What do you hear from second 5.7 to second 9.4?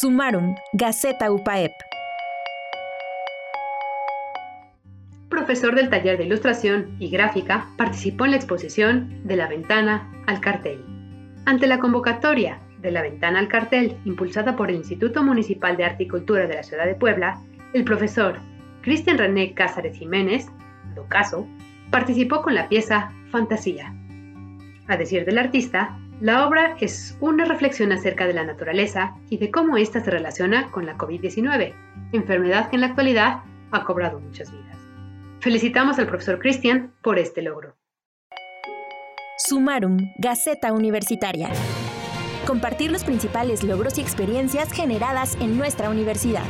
del taller de ilustración y gráfica, participó en la exposición De